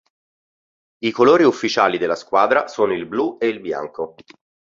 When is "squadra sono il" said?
2.15-3.05